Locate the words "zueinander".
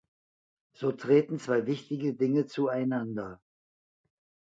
2.47-3.39